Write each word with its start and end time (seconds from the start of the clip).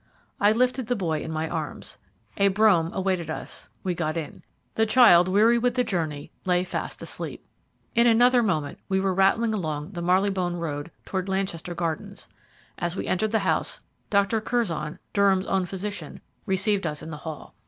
I 0.39 0.51
lifted 0.51 0.87
the 0.87 0.95
boy 0.95 1.21
in 1.21 1.31
my 1.31 1.47
arms. 1.47 1.99
A 2.37 2.47
brougham 2.47 2.91
awaited 2.91 3.29
us; 3.29 3.69
we 3.83 3.93
got 3.93 4.17
in. 4.17 4.41
The 4.73 4.87
child, 4.87 5.27
weary 5.27 5.59
with 5.59 5.75
the 5.75 5.83
journey, 5.83 6.31
lay 6.43 6.63
fast 6.63 7.03
asleep. 7.03 7.45
In 7.93 8.07
another 8.07 8.41
moment 8.41 8.79
we 8.89 8.99
were 8.99 9.13
rattling 9.13 9.53
along 9.53 9.91
the 9.91 10.01
Marylebone 10.01 10.55
Road 10.55 10.89
towards 11.05 11.29
Lanchester 11.29 11.75
Gardens. 11.75 12.27
As 12.79 12.95
we 12.95 13.05
entered 13.05 13.29
the 13.31 13.45
house, 13.45 13.81
Dr. 14.09 14.41
Curzon, 14.41 14.97
Durham's 15.13 15.45
own 15.45 15.67
physician, 15.67 16.19
received 16.47 16.87
us 16.87 17.03
in 17.03 17.11
the 17.11 17.17
hall. 17.17 17.53